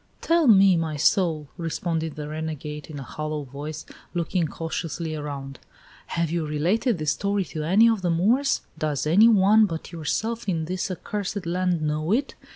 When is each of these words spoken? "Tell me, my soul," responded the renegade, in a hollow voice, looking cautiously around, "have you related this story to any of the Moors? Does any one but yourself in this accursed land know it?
"Tell 0.19 0.47
me, 0.47 0.75
my 0.77 0.95
soul," 0.97 1.49
responded 1.57 2.15
the 2.15 2.27
renegade, 2.27 2.87
in 2.89 2.97
a 2.97 3.03
hollow 3.03 3.43
voice, 3.43 3.85
looking 4.15 4.47
cautiously 4.47 5.13
around, 5.15 5.59
"have 6.07 6.31
you 6.31 6.43
related 6.47 6.97
this 6.97 7.11
story 7.11 7.45
to 7.53 7.61
any 7.61 7.87
of 7.87 8.01
the 8.01 8.09
Moors? 8.09 8.61
Does 8.79 9.05
any 9.05 9.27
one 9.27 9.67
but 9.67 9.91
yourself 9.91 10.49
in 10.49 10.65
this 10.65 10.89
accursed 10.89 11.45
land 11.45 11.83
know 11.83 12.11
it? 12.11 12.33